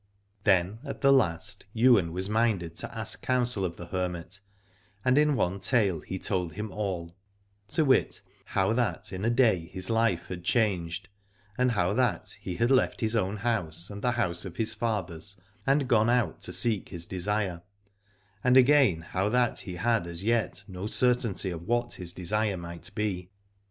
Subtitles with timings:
[0.45, 4.39] Then at the last Ywain was minded to ask counsel of the hermit,
[5.05, 7.15] and in one tale he told him all,
[7.67, 11.07] to wit, how that in a day his life had changed,
[11.55, 15.37] and how that he had left his own house and the house of his fathers,
[15.67, 17.61] and gone out to seek his desire,
[18.43, 22.89] and again how that he had as yet no certainty of what his desire might
[22.95, 23.29] be.